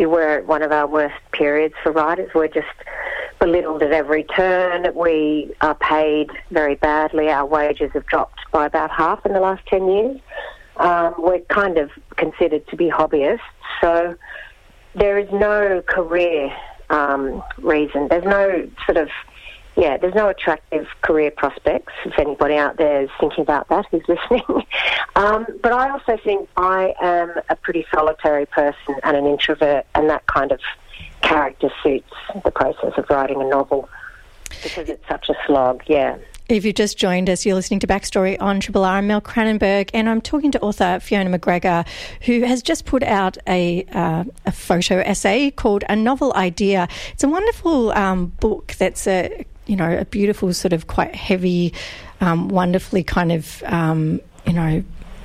we're 0.00 0.38
at 0.38 0.46
one 0.48 0.62
of 0.62 0.72
our 0.72 0.88
worst 0.88 1.14
periods 1.30 1.74
for 1.80 1.92
writers. 1.92 2.32
We're 2.34 2.48
just 2.48 2.66
belittled 3.38 3.84
at 3.84 3.92
every 3.92 4.24
turn. 4.24 4.92
We 4.96 5.54
are 5.60 5.76
paid 5.76 6.30
very 6.50 6.74
badly. 6.74 7.28
Our 7.28 7.46
wages 7.46 7.92
have 7.94 8.06
dropped 8.06 8.40
by 8.50 8.66
about 8.66 8.90
half 8.90 9.24
in 9.24 9.32
the 9.32 9.40
last 9.40 9.64
10 9.66 9.86
years. 9.86 10.20
Um, 10.76 11.14
we're 11.18 11.38
kind 11.38 11.78
of 11.78 11.90
considered 12.16 12.66
to 12.66 12.76
be 12.76 12.90
hobbyists. 12.90 13.38
So 13.80 14.16
there 14.96 15.18
is 15.18 15.28
no 15.32 15.82
career 15.86 16.52
um, 16.90 17.44
reason. 17.58 18.08
There's 18.08 18.24
no 18.24 18.68
sort 18.86 18.98
of 18.98 19.08
yeah, 19.76 19.98
there's 19.98 20.14
no 20.14 20.28
attractive 20.28 20.86
career 21.02 21.30
prospects 21.30 21.92
if 22.04 22.18
anybody 22.18 22.56
out 22.56 22.78
there 22.78 23.02
is 23.02 23.10
thinking 23.20 23.42
about 23.42 23.68
that 23.68 23.86
who's 23.90 24.02
listening. 24.08 24.42
um, 25.16 25.46
but 25.62 25.72
I 25.72 25.90
also 25.90 26.16
think 26.16 26.48
I 26.56 26.94
am 27.00 27.32
a 27.50 27.56
pretty 27.56 27.84
solitary 27.94 28.46
person 28.46 28.96
and 29.02 29.16
an 29.16 29.26
introvert, 29.26 29.86
and 29.94 30.08
that 30.08 30.26
kind 30.26 30.50
of 30.50 30.60
character 31.20 31.70
suits 31.82 32.12
the 32.44 32.50
process 32.50 32.92
of 32.96 33.04
writing 33.10 33.40
a 33.40 33.44
novel 33.44 33.88
because 34.62 34.88
it's 34.88 35.06
such 35.08 35.28
a 35.28 35.34
slog, 35.46 35.82
yeah. 35.86 36.16
If 36.48 36.64
you've 36.64 36.76
just 36.76 36.96
joined 36.96 37.28
us, 37.28 37.44
you're 37.44 37.56
listening 37.56 37.80
to 37.80 37.88
Backstory 37.88 38.40
on 38.40 38.60
Triple 38.60 38.84
R. 38.84 38.98
I'm 38.98 39.08
Mel 39.08 39.20
Cranenburgh, 39.20 39.90
and 39.92 40.08
I'm 40.08 40.20
talking 40.20 40.52
to 40.52 40.60
author 40.60 41.00
Fiona 41.00 41.36
McGregor, 41.36 41.84
who 42.22 42.42
has 42.44 42.62
just 42.62 42.86
put 42.86 43.02
out 43.02 43.36
a, 43.48 43.84
uh, 43.92 44.24
a 44.46 44.52
photo 44.52 45.00
essay 45.00 45.50
called 45.50 45.82
A 45.88 45.96
Novel 45.96 46.32
Idea. 46.34 46.86
It's 47.12 47.24
a 47.24 47.28
wonderful 47.28 47.90
um, 47.92 48.26
book 48.38 48.76
that's 48.78 49.08
a 49.08 49.44
you 49.66 49.76
know, 49.76 49.98
a 49.98 50.04
beautiful 50.04 50.52
sort 50.52 50.72
of 50.72 50.86
quite 50.86 51.14
heavy, 51.14 51.72
um, 52.20 52.48
wonderfully 52.48 53.02
kind 53.02 53.32
of, 53.32 53.62
um, 53.66 54.20
you 54.46 54.52
know, 54.52 54.82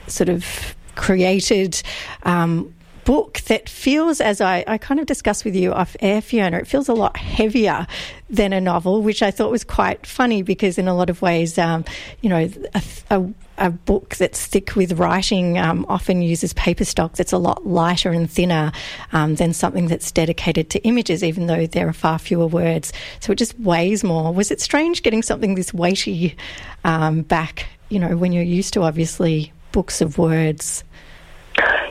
sort 0.07 0.29
of 0.29 0.75
created 0.95 1.81
um, 2.23 2.73
book 3.05 3.41
that 3.41 3.69
feels, 3.69 4.21
as 4.21 4.41
I, 4.41 4.63
I 4.67 4.77
kind 4.77 4.99
of 4.99 5.05
discussed 5.05 5.45
with 5.45 5.55
you 5.55 5.73
off 5.73 5.95
air, 5.99 6.21
Fiona, 6.21 6.57
it 6.57 6.67
feels 6.67 6.89
a 6.89 6.93
lot 6.93 7.17
heavier 7.17 7.87
than 8.29 8.53
a 8.53 8.61
novel, 8.61 9.01
which 9.01 9.21
I 9.21 9.31
thought 9.31 9.51
was 9.51 9.63
quite 9.63 10.05
funny 10.05 10.41
because, 10.41 10.77
in 10.77 10.87
a 10.87 10.95
lot 10.95 11.09
of 11.09 11.21
ways, 11.21 11.57
um, 11.57 11.85
you 12.21 12.29
know, 12.29 12.49
a, 12.73 12.83
a 13.09 13.33
a 13.57 13.69
book 13.69 14.15
that's 14.15 14.45
thick 14.45 14.75
with 14.75 14.93
writing 14.93 15.57
um, 15.57 15.85
often 15.87 16.21
uses 16.21 16.53
paper 16.53 16.85
stock 16.85 17.13
that's 17.13 17.31
a 17.31 17.37
lot 17.37 17.65
lighter 17.65 18.11
and 18.11 18.29
thinner 18.29 18.71
um, 19.13 19.35
than 19.35 19.53
something 19.53 19.87
that's 19.87 20.11
dedicated 20.11 20.69
to 20.71 20.79
images, 20.83 21.23
even 21.23 21.47
though 21.47 21.67
there 21.67 21.87
are 21.87 21.93
far 21.93 22.17
fewer 22.17 22.47
words. 22.47 22.91
So 23.19 23.31
it 23.31 23.37
just 23.37 23.59
weighs 23.59 24.03
more. 24.03 24.33
Was 24.33 24.51
it 24.51 24.61
strange 24.61 25.03
getting 25.03 25.21
something 25.21 25.55
this 25.55 25.73
weighty 25.73 26.35
um, 26.83 27.21
back, 27.21 27.67
you 27.89 27.99
know, 27.99 28.17
when 28.17 28.31
you're 28.31 28.43
used 28.43 28.73
to 28.73 28.83
obviously 28.83 29.53
books 29.71 30.01
of 30.01 30.17
words? 30.17 30.83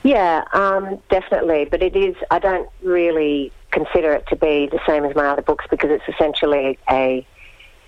Yeah, 0.03 0.45
um, 0.53 0.99
definitely. 1.11 1.67
But 1.67 1.83
it 1.83 1.95
is, 1.95 2.17
I 2.31 2.39
don't 2.39 2.69
really 2.83 3.53
consider 3.71 4.13
it 4.13 4.27
to 4.29 4.37
be 4.37 4.67
the 4.67 4.81
same 4.87 5.05
as 5.05 5.15
my 5.15 5.27
other 5.27 5.43
books 5.43 5.65
because 5.71 5.91
it's 5.91 6.05
essentially 6.09 6.79
a 6.91 7.27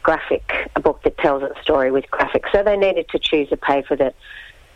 graphic, 0.03 0.71
a 0.77 0.81
book 0.81 1.03
that 1.05 1.17
tells 1.19 1.43
a 1.43 1.53
story 1.63 1.91
with 1.91 2.05
graphics. 2.11 2.51
So 2.53 2.63
they 2.63 2.77
needed 2.77 3.09
to 3.11 3.19
choose 3.19 3.49
a 3.53 3.57
paper 3.57 3.97
that 3.97 4.15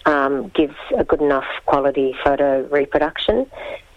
um, 0.07 0.49
gives 0.55 0.77
a 0.97 1.05
good 1.05 1.21
enough 1.21 1.47
quality 1.67 2.15
photo 2.25 2.67
reproduction. 2.69 3.47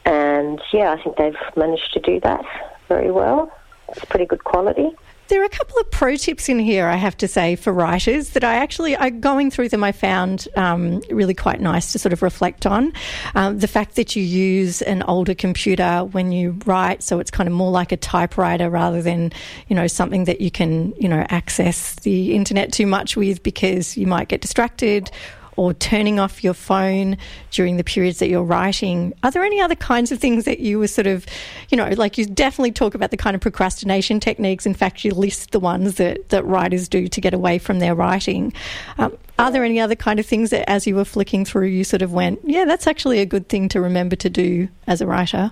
And 0.05 0.61
yeah, 0.73 0.91
I 0.91 1.03
think 1.03 1.17
they've 1.17 1.35
managed 1.55 1.93
to 1.93 1.99
do 1.99 2.19
that 2.21 2.43
very 2.87 3.11
well. 3.11 3.51
It's 3.89 4.05
pretty 4.05 4.25
good 4.25 4.43
quality. 4.43 4.89
There 5.29 5.43
are 5.43 5.45
a 5.45 5.49
couple 5.49 5.77
of 5.77 5.91
pro 5.91 6.15
tips 6.15 6.49
in 6.49 6.57
here, 6.57 6.87
I 6.87 6.95
have 6.95 7.15
to 7.17 7.27
say, 7.27 7.55
for 7.55 7.71
writers 7.71 8.31
that 8.31 8.43
I 8.43 8.55
actually, 8.55 8.97
I, 8.97 9.11
going 9.11 9.51
through 9.51 9.69
them, 9.69 9.83
I 9.83 9.91
found 9.91 10.47
um, 10.55 11.03
really 11.11 11.35
quite 11.35 11.61
nice 11.61 11.91
to 11.91 11.99
sort 11.99 12.13
of 12.13 12.23
reflect 12.23 12.65
on. 12.65 12.93
Um, 13.35 13.59
the 13.59 13.67
fact 13.67 13.95
that 13.95 14.15
you 14.15 14.23
use 14.23 14.81
an 14.81 15.03
older 15.03 15.35
computer 15.35 15.99
when 15.99 16.31
you 16.31 16.57
write, 16.65 17.03
so 17.03 17.19
it's 17.19 17.29
kind 17.29 17.47
of 17.47 17.53
more 17.53 17.69
like 17.69 17.91
a 17.91 17.97
typewriter 17.97 18.71
rather 18.71 19.03
than, 19.03 19.31
you 19.67 19.75
know, 19.75 19.85
something 19.85 20.23
that 20.23 20.41
you 20.41 20.49
can, 20.49 20.95
you 20.95 21.07
know, 21.07 21.23
access 21.29 21.93
the 21.97 22.33
internet 22.33 22.73
too 22.73 22.87
much 22.87 23.15
with 23.15 23.43
because 23.43 23.95
you 23.95 24.07
might 24.07 24.29
get 24.29 24.41
distracted 24.41 25.11
or 25.59 25.73
turning 25.73 26.21
off 26.21 26.41
your 26.41 26.53
phone 26.53 27.17
during 27.51 27.75
the 27.75 27.83
periods 27.83 28.19
that 28.19 28.29
you're 28.29 28.41
writing. 28.41 29.13
Are 29.23 29.31
there 29.31 29.43
any 29.43 29.59
other 29.59 29.75
kinds 29.75 30.09
of 30.09 30.17
things 30.17 30.45
that 30.45 30.59
you 30.59 30.79
were 30.79 30.87
sort 30.87 31.05
of, 31.05 31.25
you 31.67 31.75
know, 31.75 31.89
like 31.97 32.17
you 32.17 32.25
definitely 32.25 32.71
talk 32.71 32.95
about 32.95 33.11
the 33.11 33.17
kind 33.17 33.35
of 33.35 33.41
procrastination 33.41 34.21
techniques. 34.21 34.65
In 34.65 34.73
fact, 34.73 35.03
you 35.03 35.11
list 35.13 35.51
the 35.51 35.59
ones 35.59 35.95
that, 35.95 36.29
that 36.29 36.45
writers 36.45 36.87
do 36.87 37.09
to 37.09 37.19
get 37.19 37.33
away 37.33 37.57
from 37.57 37.79
their 37.79 37.93
writing. 37.93 38.53
Um, 38.97 39.17
are 39.37 39.51
there 39.51 39.65
any 39.65 39.81
other 39.81 39.97
kind 39.97 40.17
of 40.17 40.25
things 40.25 40.51
that 40.51 40.69
as 40.69 40.87
you 40.87 40.95
were 40.95 41.03
flicking 41.03 41.43
through, 41.43 41.67
you 41.67 41.83
sort 41.83 42.03
of 42.03 42.13
went, 42.13 42.39
yeah, 42.45 42.63
that's 42.63 42.87
actually 42.87 43.19
a 43.19 43.25
good 43.25 43.49
thing 43.49 43.67
to 43.67 43.81
remember 43.81 44.15
to 44.15 44.29
do 44.29 44.69
as 44.87 45.01
a 45.01 45.07
writer? 45.07 45.51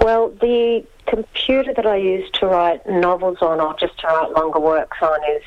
Well, 0.00 0.30
the 0.40 0.82
computer 1.06 1.74
that 1.74 1.84
I 1.84 1.96
use 1.96 2.30
to 2.40 2.46
write 2.46 2.88
novels 2.88 3.36
on 3.42 3.60
or 3.60 3.76
just 3.78 3.98
to 3.98 4.06
write 4.06 4.30
longer 4.30 4.60
works 4.60 4.96
on 5.02 5.20
is 5.36 5.42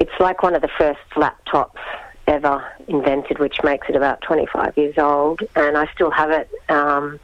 it's 0.00 0.20
like 0.20 0.42
one 0.42 0.54
of 0.54 0.62
the 0.62 0.70
first 0.76 1.00
laptops 1.14 1.78
ever 2.26 2.64
invented, 2.88 3.38
which 3.38 3.62
makes 3.62 3.88
it 3.88 3.96
about 3.96 4.20
25 4.22 4.76
years 4.76 4.98
old, 4.98 5.42
and 5.54 5.76
I 5.76 5.86
still 5.94 6.10
have 6.10 6.30
it. 6.30 6.50
Um, 6.68 7.20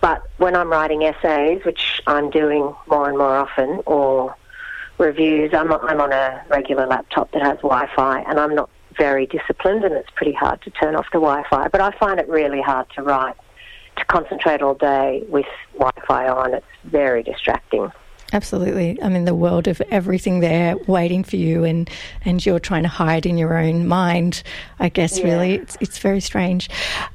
but 0.00 0.22
when 0.38 0.56
I'm 0.56 0.70
writing 0.70 1.04
essays, 1.04 1.64
which 1.64 2.00
I'm 2.06 2.30
doing 2.30 2.74
more 2.86 3.08
and 3.08 3.18
more 3.18 3.36
often, 3.36 3.80
or 3.86 4.34
reviews, 4.98 5.52
I'm, 5.54 5.72
I'm 5.72 6.00
on 6.00 6.12
a 6.12 6.42
regular 6.48 6.86
laptop 6.86 7.32
that 7.32 7.42
has 7.42 7.56
Wi-Fi, 7.58 8.20
and 8.20 8.38
I'm 8.38 8.54
not 8.54 8.70
very 8.96 9.26
disciplined, 9.26 9.84
and 9.84 9.94
it's 9.94 10.10
pretty 10.14 10.32
hard 10.32 10.62
to 10.62 10.70
turn 10.70 10.96
off 10.96 11.06
the 11.12 11.18
Wi-Fi. 11.20 11.68
But 11.68 11.80
I 11.80 11.90
find 11.98 12.18
it 12.18 12.28
really 12.28 12.60
hard 12.60 12.86
to 12.96 13.02
write, 13.02 13.36
to 13.96 14.04
concentrate 14.06 14.62
all 14.62 14.74
day 14.74 15.24
with 15.28 15.46
Wi-Fi 15.74 16.28
on. 16.28 16.54
It's 16.54 16.66
very 16.84 17.22
distracting. 17.22 17.92
Absolutely. 18.32 19.00
I 19.02 19.08
mean, 19.08 19.24
the 19.24 19.34
world 19.34 19.66
of 19.66 19.82
everything 19.90 20.40
there 20.40 20.76
waiting 20.86 21.24
for 21.24 21.36
you, 21.36 21.64
and, 21.64 21.90
and 22.24 22.44
you're 22.44 22.60
trying 22.60 22.84
to 22.84 22.88
hide 22.88 23.26
in 23.26 23.36
your 23.36 23.58
own 23.58 23.88
mind. 23.88 24.42
I 24.78 24.88
guess 24.88 25.18
yeah. 25.18 25.24
really, 25.24 25.54
it's, 25.54 25.76
it's 25.80 25.98
very 25.98 26.20
strange. 26.20 26.70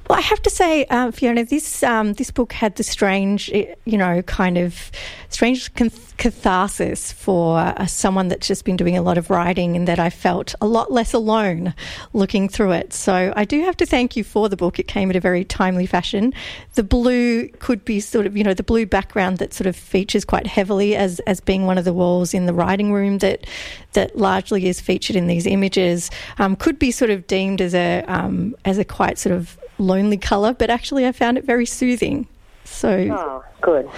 Well, 0.10 0.20
I 0.20 0.22
have 0.22 0.42
to 0.42 0.50
say, 0.50 0.86
uh, 0.86 1.12
Fiona, 1.12 1.46
this 1.46 1.84
um, 1.84 2.14
this 2.14 2.32
book 2.32 2.54
had 2.54 2.76
the 2.76 2.84
strange, 2.84 3.50
eh, 3.54 3.74
you 3.86 3.98
know, 3.98 4.22
kind 4.24 4.58
of 4.58 4.92
strange 5.30 5.74
catharsis 6.18 7.12
for 7.12 7.58
uh, 7.58 7.86
someone 7.88 8.28
that's 8.28 8.48
just 8.48 8.64
been 8.66 8.78
doing 8.78 8.98
a 8.98 9.02
lot 9.02 9.18
of 9.18 9.30
writing, 9.30 9.76
and 9.76 9.88
that 9.88 10.00
I 10.00 10.10
felt 10.10 10.54
a 10.62 10.68
lot 10.68 10.92
less 10.92 11.14
alone 11.14 11.74
looking 12.14 12.50
through 12.50 12.72
it. 12.74 12.94
So 12.94 13.34
I 13.36 13.46
do 13.46 13.64
have 13.64 13.78
to 13.78 13.86
thank 13.86 14.16
you 14.16 14.24
for 14.24 14.50
the 14.50 14.58
book. 14.58 14.80
It 14.80 14.88
came 14.88 15.10
at 15.10 15.16
a 15.16 15.20
very 15.20 15.44
timely 15.44 15.86
fashion. 15.86 16.34
The 16.74 16.84
blue 16.84 17.48
could 17.60 17.84
be 17.86 18.00
sort 18.00 18.26
of, 18.26 18.38
you 18.38 18.44
know, 18.44 18.54
the 18.54 18.64
blue 18.64 18.86
background 18.86 19.40
that 19.40 19.54
sort 19.54 19.68
of 19.68 19.76
features 19.76 20.26
quite 20.26 20.46
heavily 20.46 20.96
as 21.06 21.20
as 21.22 21.40
being 21.40 21.66
one 21.66 21.78
of 21.78 21.86
the 21.86 21.94
walls 21.94 22.34
in 22.34 22.46
the 22.46 22.54
writing 22.54 22.92
room 22.92 23.20
that 23.20 23.48
that 23.94 24.18
largely 24.18 24.68
is 24.68 24.82
featured 24.82 25.16
in 25.16 25.28
these 25.28 25.46
images 25.46 26.12
um, 26.40 26.56
could 26.56 26.78
be 26.78 26.92
sort 26.92 27.12
of 27.12 27.26
deemed 27.28 27.62
as 27.62 27.74
a 27.74 28.04
um, 28.08 28.56
as 28.66 28.78
a 28.78 28.84
quite 28.84 29.18
sort 29.18 29.36
of 29.36 29.58
lonely 29.78 30.18
colour, 30.18 30.54
but 30.54 30.70
actually 30.70 31.06
I 31.06 31.12
found 31.12 31.38
it 31.38 31.46
very 31.46 31.66
soothing. 31.66 32.28
So, 32.64 32.90
oh, 32.90 33.44
good. 33.62 33.90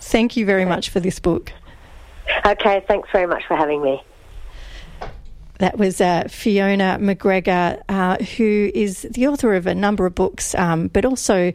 Thank 0.00 0.36
you 0.36 0.46
very 0.46 0.64
much 0.64 0.90
for 0.90 1.00
this 1.00 1.18
book. 1.18 1.52
Okay, 2.46 2.82
thanks 2.88 3.08
very 3.12 3.26
much 3.26 3.44
for 3.46 3.56
having 3.56 3.82
me. 3.82 4.02
That 5.58 5.78
was 5.78 6.00
uh, 6.00 6.24
Fiona 6.28 6.98
McGregor, 7.00 7.80
uh, 7.88 8.16
who 8.36 8.70
is 8.74 9.06
the 9.10 9.28
author 9.28 9.54
of 9.54 9.66
a 9.66 9.74
number 9.74 10.04
of 10.04 10.14
books, 10.14 10.54
um, 10.56 10.88
but 10.88 11.04
also 11.04 11.52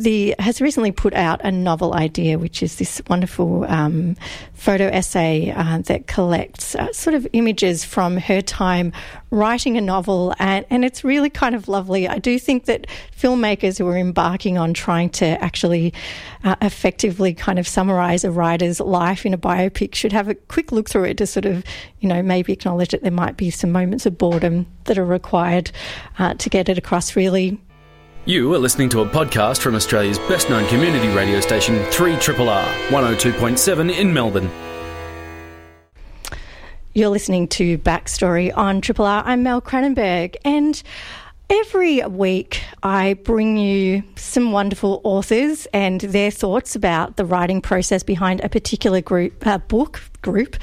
the 0.00 0.34
has 0.38 0.60
recently 0.60 0.92
put 0.92 1.14
out 1.14 1.40
a 1.44 1.52
novel 1.52 1.94
idea, 1.94 2.38
which 2.38 2.62
is 2.62 2.76
this 2.76 3.02
wonderful 3.08 3.64
um, 3.64 4.16
photo 4.54 4.86
essay 4.86 5.52
uh, 5.56 5.78
that 5.78 6.06
collects 6.06 6.74
uh, 6.74 6.92
sort 6.92 7.14
of 7.14 7.26
images 7.32 7.84
from 7.84 8.16
her 8.16 8.40
time 8.40 8.92
writing 9.30 9.76
a 9.76 9.80
novel, 9.80 10.34
and, 10.38 10.66
and 10.70 10.84
it's 10.84 11.04
really 11.04 11.30
kind 11.30 11.54
of 11.54 11.68
lovely. 11.68 12.08
I 12.08 12.18
do 12.18 12.38
think 12.38 12.64
that 12.64 12.86
filmmakers 13.16 13.78
who 13.78 13.86
are 13.86 13.96
embarking 13.96 14.58
on 14.58 14.74
trying 14.74 15.10
to 15.10 15.26
actually 15.42 15.94
uh, 16.44 16.56
effectively 16.62 17.32
kind 17.32 17.58
of 17.58 17.68
summarize 17.68 18.24
a 18.24 18.30
writer's 18.30 18.80
life 18.80 19.24
in 19.24 19.34
a 19.34 19.38
biopic 19.38 19.94
should 19.94 20.12
have 20.12 20.28
a 20.28 20.34
quick 20.34 20.72
look 20.72 20.88
through 20.88 21.04
it 21.04 21.18
to 21.18 21.26
sort 21.26 21.46
of, 21.46 21.62
you 22.00 22.08
know, 22.08 22.22
maybe 22.22 22.52
acknowledge 22.52 22.90
that 22.90 23.02
there 23.02 23.12
might 23.12 23.36
be 23.36 23.50
some 23.50 23.70
moments 23.70 24.06
of 24.06 24.18
boredom 24.18 24.66
that 24.84 24.98
are 24.98 25.04
required 25.04 25.70
uh, 26.18 26.34
to 26.34 26.50
get 26.50 26.68
it 26.68 26.78
across 26.78 27.14
really 27.14 27.60
you 28.26 28.52
are 28.52 28.58
listening 28.58 28.88
to 28.90 29.00
a 29.00 29.06
podcast 29.06 29.60
from 29.60 29.74
Australia's 29.74 30.18
best 30.20 30.50
known 30.50 30.68
community 30.68 31.08
radio 31.08 31.40
station, 31.40 31.76
3RRR 31.86 32.64
102.7 32.88 33.98
in 33.98 34.12
Melbourne. 34.12 34.50
You're 36.92 37.08
listening 37.08 37.48
to 37.48 37.78
Backstory 37.78 38.54
on 38.54 38.82
Triple 38.82 39.06
R. 39.06 39.22
I'm 39.24 39.42
Mel 39.42 39.62
Cranenburgh, 39.62 40.36
and 40.44 40.82
every 41.48 42.04
week 42.06 42.62
I 42.82 43.14
bring 43.14 43.56
you 43.56 44.02
some 44.16 44.52
wonderful 44.52 45.00
authors 45.02 45.66
and 45.72 46.00
their 46.02 46.30
thoughts 46.30 46.76
about 46.76 47.16
the 47.16 47.24
writing 47.24 47.62
process 47.62 48.02
behind 48.02 48.40
a 48.40 48.50
particular 48.50 49.00
group 49.00 49.46
uh, 49.46 49.58
book 49.58 50.02
group 50.20 50.56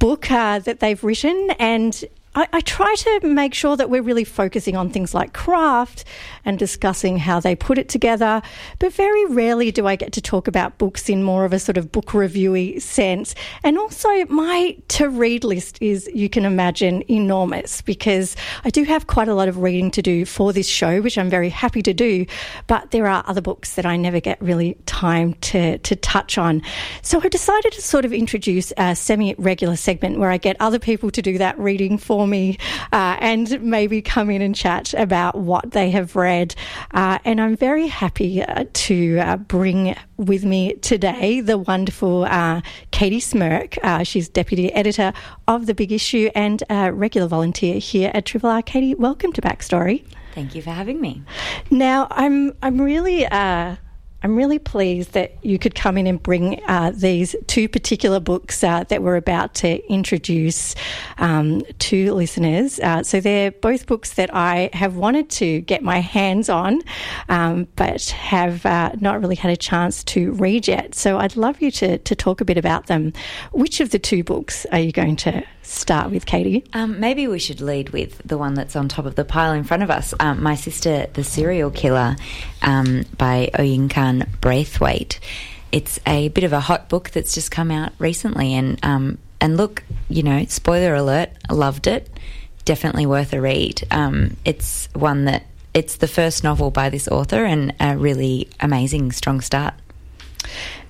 book 0.00 0.28
uh, 0.32 0.58
that 0.60 0.80
they've 0.80 1.02
written 1.04 1.50
and 1.60 2.04
I, 2.36 2.46
I, 2.52 2.60
try 2.60 2.94
to 2.94 3.20
make 3.24 3.54
sure 3.54 3.78
that 3.78 3.88
we're 3.88 4.02
really 4.02 4.24
focusing 4.24 4.76
on 4.76 4.90
things 4.90 5.14
like 5.14 5.32
craft 5.32 6.04
and 6.44 6.58
discussing 6.58 7.16
how 7.16 7.40
they 7.40 7.56
put 7.56 7.78
it 7.78 7.88
together. 7.88 8.42
But 8.78 8.92
very 8.92 9.24
rarely 9.26 9.70
do 9.70 9.86
I 9.86 9.96
get 9.96 10.12
to 10.12 10.20
talk 10.20 10.46
about 10.46 10.76
books 10.76 11.08
in 11.08 11.22
more 11.22 11.46
of 11.46 11.54
a 11.54 11.58
sort 11.58 11.78
of 11.78 11.90
book 11.90 12.08
reviewy 12.08 12.80
sense. 12.80 13.34
And 13.64 13.78
also, 13.78 14.26
my 14.26 14.76
to 14.88 15.08
read 15.08 15.44
list 15.44 15.78
is, 15.80 16.10
you 16.14 16.28
can 16.28 16.44
imagine, 16.44 17.02
enormous 17.10 17.80
because 17.80 18.36
I 18.64 18.70
do 18.70 18.84
have 18.84 19.06
quite 19.06 19.28
a 19.28 19.34
lot 19.34 19.48
of 19.48 19.58
reading 19.58 19.90
to 19.92 20.02
do 20.02 20.26
for 20.26 20.52
this 20.52 20.68
show, 20.68 21.00
which 21.00 21.16
I'm 21.16 21.30
very 21.30 21.48
happy 21.48 21.80
to 21.82 21.94
do. 21.94 22.26
But 22.66 22.90
there 22.90 23.06
are 23.06 23.24
other 23.26 23.40
books 23.40 23.76
that 23.76 23.86
I 23.86 23.96
never 23.96 24.20
get 24.20 24.40
really 24.42 24.76
time 24.84 25.32
to, 25.34 25.78
to 25.78 25.96
touch 25.96 26.36
on. 26.36 26.60
So 27.00 27.18
I 27.22 27.28
decided 27.28 27.72
to 27.72 27.80
sort 27.80 28.04
of 28.04 28.12
introduce 28.12 28.74
a 28.76 28.94
semi 28.94 29.34
regular 29.38 29.76
segment 29.76 30.18
where 30.18 30.30
I 30.30 30.36
get 30.36 30.56
other 30.60 30.78
people 30.78 31.10
to 31.12 31.22
do 31.22 31.38
that 31.38 31.58
reading 31.58 31.96
for 31.96 32.25
me 32.26 32.58
uh, 32.92 33.16
and 33.20 33.60
maybe 33.62 34.02
come 34.02 34.30
in 34.30 34.42
and 34.42 34.54
chat 34.54 34.94
about 34.94 35.36
what 35.36 35.70
they 35.72 35.90
have 35.90 36.16
read. 36.16 36.54
Uh, 36.92 37.18
and 37.24 37.40
I'm 37.40 37.56
very 37.56 37.86
happy 37.86 38.42
uh, 38.42 38.64
to 38.72 39.18
uh, 39.18 39.36
bring 39.36 39.96
with 40.16 40.44
me 40.44 40.74
today 40.74 41.40
the 41.40 41.58
wonderful 41.58 42.24
uh, 42.24 42.60
Katie 42.90 43.20
Smyrk. 43.20 43.78
Uh, 43.82 44.02
she's 44.02 44.28
deputy 44.28 44.72
editor 44.72 45.12
of 45.46 45.66
The 45.66 45.74
Big 45.74 45.92
Issue 45.92 46.30
and 46.34 46.62
a 46.70 46.92
regular 46.92 47.28
volunteer 47.28 47.78
here 47.78 48.10
at 48.14 48.26
Triple 48.26 48.50
R. 48.50 48.62
Katie, 48.62 48.94
welcome 48.94 49.32
to 49.32 49.40
Backstory. 49.40 50.04
Thank 50.34 50.54
you 50.54 50.62
for 50.62 50.70
having 50.70 51.00
me. 51.00 51.22
Now, 51.70 52.08
I'm 52.10 52.52
I'm 52.62 52.78
really 52.80 53.24
I'm 54.22 54.34
really 54.34 54.58
pleased 54.58 55.12
that 55.12 55.44
you 55.44 55.58
could 55.58 55.74
come 55.74 55.98
in 55.98 56.06
and 56.06 56.20
bring 56.20 56.60
uh, 56.66 56.92
these 56.94 57.36
two 57.46 57.68
particular 57.68 58.18
books 58.18 58.64
uh, 58.64 58.84
that 58.84 59.02
we're 59.02 59.16
about 59.16 59.54
to 59.56 59.84
introduce 59.92 60.74
um, 61.18 61.62
to 61.80 62.12
listeners. 62.14 62.80
Uh, 62.80 63.02
so 63.02 63.20
they're 63.20 63.50
both 63.50 63.86
books 63.86 64.14
that 64.14 64.34
I 64.34 64.70
have 64.72 64.96
wanted 64.96 65.28
to 65.30 65.60
get 65.60 65.82
my 65.82 66.00
hands 66.00 66.48
on, 66.48 66.80
um, 67.28 67.68
but 67.76 68.04
have 68.10 68.64
uh, 68.64 68.92
not 69.00 69.20
really 69.20 69.36
had 69.36 69.52
a 69.52 69.56
chance 69.56 70.02
to 70.04 70.32
read 70.32 70.66
yet. 70.66 70.94
So 70.94 71.18
I'd 71.18 71.36
love 71.36 71.60
you 71.60 71.70
to, 71.72 71.98
to 71.98 72.14
talk 72.14 72.40
a 72.40 72.44
bit 72.44 72.58
about 72.58 72.86
them. 72.86 73.12
Which 73.52 73.80
of 73.80 73.90
the 73.90 73.98
two 73.98 74.24
books 74.24 74.66
are 74.72 74.80
you 74.80 74.92
going 74.92 75.16
to 75.16 75.44
start 75.62 76.10
with, 76.10 76.26
Katie? 76.26 76.64
Um, 76.72 77.00
maybe 77.00 77.28
we 77.28 77.38
should 77.38 77.60
lead 77.60 77.90
with 77.90 78.20
the 78.24 78.38
one 78.38 78.54
that's 78.54 78.76
on 78.76 78.88
top 78.88 79.04
of 79.04 79.14
the 79.14 79.24
pile 79.24 79.52
in 79.52 79.64
front 79.64 79.82
of 79.82 79.90
us. 79.90 80.14
Um, 80.20 80.42
My 80.42 80.54
Sister, 80.54 81.06
the 81.12 81.24
Serial 81.24 81.70
Killer 81.70 82.16
um, 82.62 83.04
by 83.18 83.50
Oyinkan 84.06 84.40
Braithwaite. 84.40 85.20
It's 85.72 85.98
a 86.06 86.28
bit 86.28 86.44
of 86.44 86.52
a 86.52 86.60
hot 86.60 86.88
book 86.88 87.10
that's 87.10 87.34
just 87.34 87.50
come 87.50 87.70
out 87.70 87.92
recently. 87.98 88.54
And, 88.54 88.78
um, 88.84 89.18
and 89.40 89.56
look, 89.56 89.82
you 90.08 90.22
know, 90.22 90.44
spoiler 90.46 90.94
alert, 90.94 91.30
loved 91.50 91.86
it. 91.86 92.08
Definitely 92.64 93.06
worth 93.06 93.32
a 93.32 93.40
read. 93.40 93.86
Um, 93.90 94.36
it's 94.44 94.88
one 94.94 95.24
that 95.26 95.44
it's 95.74 95.96
the 95.96 96.08
first 96.08 96.42
novel 96.42 96.70
by 96.70 96.88
this 96.88 97.06
author 97.08 97.44
and 97.44 97.74
a 97.80 97.96
really 97.96 98.48
amazing, 98.60 99.12
strong 99.12 99.40
start. 99.40 99.74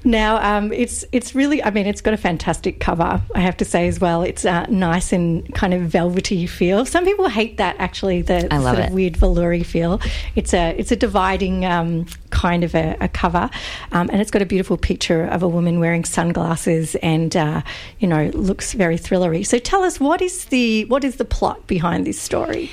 Now, 0.06 0.36
um, 0.56 0.72
it's 0.72 1.04
it's 1.10 1.34
really, 1.34 1.60
I 1.64 1.70
mean, 1.70 1.84
it's 1.84 2.00
got 2.00 2.14
a 2.14 2.16
fantastic 2.16 2.78
cover, 2.78 3.20
I 3.34 3.40
have 3.40 3.56
to 3.56 3.64
say 3.64 3.88
as 3.88 3.98
well. 3.98 4.22
It's 4.22 4.44
uh, 4.44 4.64
nice 4.66 5.12
and 5.12 5.52
kind 5.52 5.74
of 5.74 5.82
velvety 5.82 6.46
feel. 6.46 6.86
Some 6.86 7.04
people 7.04 7.28
hate 7.28 7.56
that 7.56 7.74
actually, 7.80 8.22
the 8.22 8.42
sort 8.42 8.52
of 8.52 8.78
it. 8.78 8.92
weird 8.92 9.16
veloury 9.16 9.66
feel. 9.66 10.00
It's 10.36 10.54
a 10.54 10.76
it's 10.78 10.92
a 10.92 10.96
dividing 10.96 11.64
um, 11.64 12.06
kind 12.30 12.62
of 12.62 12.76
a, 12.76 12.96
a 13.00 13.08
cover, 13.08 13.50
um, 13.90 14.08
and 14.12 14.20
it's 14.20 14.30
got 14.30 14.42
a 14.42 14.46
beautiful 14.46 14.76
picture 14.76 15.24
of 15.24 15.42
a 15.42 15.48
woman 15.48 15.80
wearing 15.80 16.04
sunglasses 16.04 16.94
and 17.02 17.36
uh, 17.36 17.62
you 17.98 18.06
know 18.06 18.30
looks 18.32 18.74
very 18.74 18.98
thrillery. 18.98 19.44
So 19.44 19.58
tell 19.58 19.82
us 19.82 19.98
what 19.98 20.22
is 20.22 20.44
the 20.44 20.84
what 20.84 21.02
is 21.02 21.16
the 21.16 21.24
plot 21.24 21.66
behind 21.66 22.06
this 22.06 22.20
story? 22.20 22.70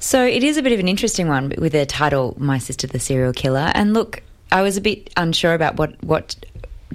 So 0.00 0.22
it 0.22 0.44
is 0.44 0.58
a 0.58 0.62
bit 0.62 0.72
of 0.72 0.80
an 0.80 0.88
interesting 0.88 1.28
one 1.28 1.54
with 1.56 1.72
the 1.72 1.86
title 1.86 2.34
"My 2.36 2.58
Sister, 2.58 2.86
the 2.86 3.00
Serial 3.00 3.32
Killer." 3.32 3.72
And 3.74 3.94
look, 3.94 4.22
I 4.52 4.60
was 4.60 4.76
a 4.76 4.82
bit 4.82 5.08
unsure 5.16 5.54
about 5.54 5.76
what 5.76 5.96
what 6.04 6.36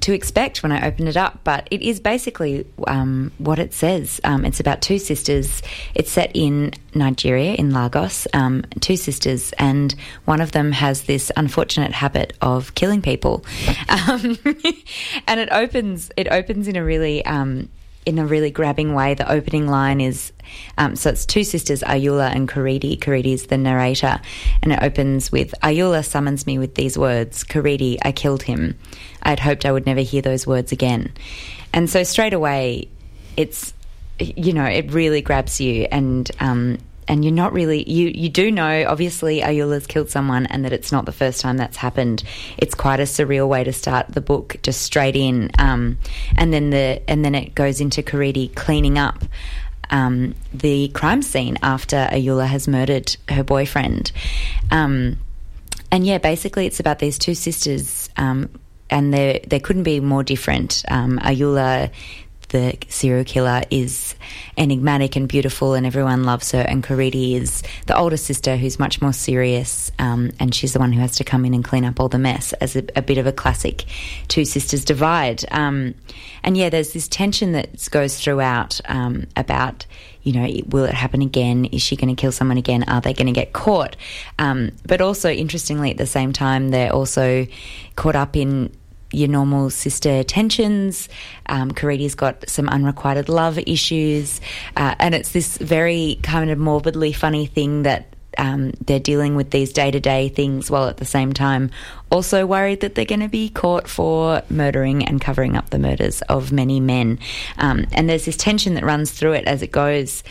to 0.02 0.14
expect 0.14 0.64
when 0.64 0.72
I 0.72 0.88
opened 0.88 1.10
it 1.10 1.18
up, 1.18 1.40
but 1.44 1.68
it 1.72 1.82
is 1.82 2.00
basically 2.00 2.66
um, 2.88 3.32
what 3.38 3.60
it 3.60 3.74
says. 3.74 4.22
Um, 4.24 4.46
it's 4.46 4.60
about 4.60 4.82
two 4.82 5.00
sisters. 5.00 5.62
It's 5.96 6.12
set 6.12 6.32
in 6.34 6.74
Nigeria, 6.94 7.54
in 7.54 7.72
Lagos. 7.72 8.28
Um, 8.34 8.64
two 8.80 8.98
sisters, 8.98 9.54
and 9.54 9.94
one 10.26 10.42
of 10.42 10.52
them 10.52 10.72
has 10.72 11.04
this 11.04 11.32
unfortunate 11.36 11.92
habit 11.92 12.34
of 12.42 12.76
killing 12.76 13.02
people. 13.02 13.46
Um, 13.90 14.38
and 15.28 15.40
it 15.40 15.50
opens. 15.52 16.12
It 16.16 16.28
opens 16.32 16.68
in 16.68 16.76
a 16.76 16.84
really. 16.84 17.26
In 18.06 18.18
a 18.18 18.26
really 18.26 18.50
grabbing 18.50 18.94
way. 18.94 19.14
The 19.14 19.32
opening 19.32 19.68
line 19.68 20.02
is 20.02 20.32
um, 20.78 20.96
so 20.96 21.10
it's 21.10 21.26
two 21.26 21.44
sisters, 21.44 21.82
Ayoola 21.82 22.34
and 22.34 22.48
Korede. 22.48 23.00
Korede 23.00 23.34
is 23.34 23.48
the 23.48 23.58
narrator, 23.58 24.20
and 24.62 24.72
it 24.72 24.80
opens 24.82 25.32
with 25.32 25.54
Ayoola 25.62 26.04
summons 26.06 26.48
me 26.48 26.58
with 26.58 26.76
these 26.76 26.98
words 26.98 27.44
Korede, 27.44 27.98
I 28.04 28.12
killed 28.12 28.44
him. 28.44 28.78
I 29.22 29.30
had 29.30 29.40
hoped 29.40 29.66
I 29.66 29.72
would 29.72 29.86
never 29.86 30.02
hear 30.02 30.22
those 30.22 30.48
words 30.48 30.72
again. 30.72 31.12
And 31.74 31.90
so 31.90 32.04
straight 32.04 32.34
away, 32.34 32.88
it's, 33.38 33.74
you 34.20 34.54
know, 34.54 34.66
it 34.66 34.92
really 34.92 35.22
grabs 35.22 35.62
you, 35.62 35.88
and 35.92 36.30
um, 36.40 36.78
and 37.10 37.26
you're 37.26 37.34
not 37.34 37.52
really 37.52 37.90
you 37.90 38.12
you 38.14 38.30
do 38.30 38.52
know 38.52 38.86
obviously 38.88 39.42
Ayoola's 39.42 39.88
killed 39.88 40.10
someone 40.10 40.46
and 40.46 40.64
that 40.64 40.72
it's 40.72 40.92
not 40.92 41.06
the 41.06 41.12
first 41.12 41.42
time 41.42 41.58
that's 41.58 41.76
happened. 41.76 42.24
It's 42.58 42.76
quite 42.76 43.00
a 43.00 43.04
surreal 43.04 43.50
way 43.50 43.64
to 43.64 43.74
start 43.74 44.08
the 44.10 44.22
book, 44.22 44.58
just 44.62 44.84
straight 44.84 45.16
in, 45.16 45.50
um, 45.58 45.98
and 46.38 46.54
then 46.54 46.70
the 46.70 47.02
and 47.10 47.26
then 47.26 47.36
it 47.36 47.56
goes 47.56 47.82
into 47.82 48.04
Korede 48.04 48.56
cleaning 48.56 48.98
up. 48.98 49.24
Um, 49.90 50.36
the 50.54 50.90
crime 50.90 51.24
scene 51.24 51.58
after 51.64 52.08
Ayoola 52.12 52.46
has 52.46 52.68
murdered 52.68 53.18
her 53.28 53.44
boyfriend. 53.44 54.12
Um, 54.70 55.18
and 55.92 56.06
yeah, 56.06 56.20
basically, 56.20 56.68
it's 56.68 56.80
about 56.80 57.00
these 57.00 57.18
two 57.18 57.34
sisters, 57.34 58.08
um, 58.16 58.50
and 58.92 59.12
they 59.12 59.44
they 59.48 59.60
couldn't 59.60 59.84
be 59.84 60.00
more 60.00 60.24
different. 60.24 60.84
Um, 60.88 61.18
Ayoola, 61.18 61.90
the 62.50 62.78
serial 62.88 63.24
killer, 63.24 63.64
is 63.70 64.16
enigmatic 64.58 65.16
and 65.16 65.28
beautiful, 65.28 65.74
and 65.74 65.86
everyone 65.86 66.24
loves 66.24 66.52
her. 66.52 66.60
And 66.60 66.84
Korede 66.84 67.42
is 67.42 67.64
the 67.88 67.98
older 67.98 68.18
sister, 68.18 68.58
who's 68.58 68.80
much 68.80 69.02
more 69.02 69.14
serious, 69.14 69.92
um, 70.00 70.32
and 70.40 70.54
she's 70.54 70.74
the 70.74 70.80
one 70.80 70.92
who 70.92 71.00
has 71.00 71.16
to 71.18 71.24
come 71.24 71.46
in 71.46 71.54
and 71.54 71.64
clean 71.64 71.86
up 71.86 72.00
all 72.00 72.10
the 72.10 72.20
mess, 72.20 72.54
as 72.54 72.76
a, 72.76 72.84
a 72.96 73.02
bit 73.02 73.18
of 73.18 73.28
a 73.28 73.32
classic 73.32 73.86
two 74.28 74.46
sisters 74.46 74.86
divide. 74.86 75.46
Um, 75.52 75.96
and 76.44 76.58
yeah, 76.58 76.70
there's 76.70 76.94
this 76.94 77.08
tension 77.08 77.54
that 77.54 77.90
goes 77.92 78.20
throughout 78.20 78.80
um, 78.86 79.28
about 79.36 79.86
you 80.22 80.34
know, 80.34 80.48
will 80.68 80.84
it 80.84 80.94
happen 80.94 81.22
again? 81.22 81.66
Is 81.66 81.82
she 81.82 81.96
going 81.96 82.14
to 82.14 82.20
kill 82.20 82.32
someone 82.32 82.58
again? 82.58 82.84
Are 82.84 83.02
they 83.02 83.14
going 83.14 83.28
to 83.28 83.34
get 83.34 83.54
caught? 83.54 83.96
Um, 84.38 84.72
but 84.86 85.02
also, 85.02 85.30
interestingly, 85.30 85.92
at 85.92 85.98
the 85.98 86.06
same 86.06 86.34
time, 86.34 86.70
they're 86.70 86.94
also 86.94 87.48
caught 87.96 88.16
up 88.16 88.36
in 88.36 88.76
your 89.12 89.28
normal 89.28 89.70
sister 89.70 90.24
tensions. 90.24 91.10
Um, 91.48 91.72
Korede's 91.72 92.16
got 92.16 92.48
some 92.50 92.70
unrequited 92.70 93.30
love 93.30 93.58
issues. 93.58 94.42
Uh, 94.76 94.96
and 95.00 95.16
it's 95.16 95.32
this 95.32 95.58
very 95.58 96.20
kind 96.24 96.50
of 96.50 96.58
morbidly 96.58 97.14
funny 97.14 97.46
thing 97.46 97.84
that 97.84 98.14
um, 98.38 98.72
they're 98.86 99.00
dealing 99.00 99.36
with 99.36 99.52
these 99.52 99.74
day 99.74 99.92
to 99.92 100.00
day 100.00 100.30
things 100.30 100.70
while 100.70 100.88
at 100.88 100.98
the 100.98 101.06
same 101.06 101.34
time 101.34 101.72
also 102.12 102.46
worried 102.46 102.82
that 102.82 102.96
they're 102.96 103.06
going 103.06 103.20
to 103.20 103.28
be 103.28 103.50
caught 103.50 103.88
for 103.88 104.42
murdering 104.50 105.06
and 105.06 105.22
covering 105.22 105.56
up 105.58 105.70
the 105.70 105.80
murders 105.80 106.22
of 106.24 106.52
many 106.52 106.80
men. 106.80 107.20
Um, 107.58 107.86
and 107.92 108.10
there's 108.10 108.26
this 108.26 108.38
tension 108.38 108.76
that 108.76 108.84
runs 108.84 109.12
through 109.12 109.34
it 109.34 109.46
as 109.46 109.62
it 109.62 109.72
goes. 109.72 110.24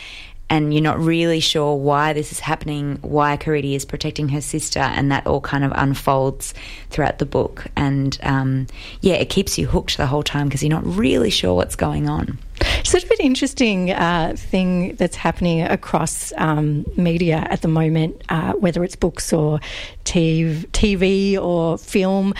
And 0.49 0.73
you're 0.73 0.83
not 0.83 0.99
really 0.99 1.39
sure 1.39 1.75
why 1.75 2.13
this 2.13 2.31
is 2.31 2.39
happening, 2.39 2.97
why 3.01 3.37
Korede 3.37 3.75
is 3.75 3.85
protecting 3.85 4.29
her 4.29 4.41
sister, 4.41 4.79
and 4.79 5.11
that 5.11 5.27
all 5.27 5.41
kind 5.41 5.63
of 5.63 5.71
unfolds 5.75 6.53
throughout 6.89 7.19
the 7.19 7.25
book. 7.25 7.67
And 7.75 8.17
um, 8.23 8.67
yeah, 9.01 9.15
it 9.15 9.29
keeps 9.29 9.57
you 9.57 9.67
hooked 9.67 9.97
the 9.97 10.07
whole 10.07 10.23
time 10.23 10.47
because 10.47 10.63
you're 10.63 10.69
not 10.69 10.85
really 10.85 11.29
sure 11.29 11.53
what's 11.53 11.75
going 11.75 12.09
on. 12.09 12.37
Sort 12.83 13.03
of 13.03 13.11
an 13.11 13.17
interesting 13.19 13.91
uh, 13.91 14.33
thing 14.35 14.95
that's 14.95 15.15
happening 15.15 15.61
across 15.61 16.33
um, 16.37 16.85
media 16.97 17.47
at 17.49 17.61
the 17.61 17.67
moment, 17.67 18.21
uh, 18.29 18.53
whether 18.53 18.83
it's 18.83 18.95
books 18.95 19.31
or 19.31 19.59
TV 20.03 21.37
or 21.37 21.77
film. 21.77 22.33